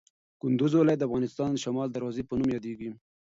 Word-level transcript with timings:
کندوز 0.41 0.73
ولایت 0.75 0.99
د 0.99 1.03
افغانستان 1.07 1.49
د 1.51 1.57
شمال 1.65 1.87
د 1.89 1.93
دروازې 1.95 2.23
په 2.25 2.33
نوم 2.39 2.49
یادیږي. 2.55 2.89